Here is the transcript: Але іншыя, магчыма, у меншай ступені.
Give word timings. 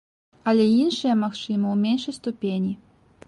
Але 0.51 0.63
іншыя, 0.83 1.13
магчыма, 1.25 1.67
у 1.75 1.81
меншай 1.83 2.17
ступені. 2.19 2.73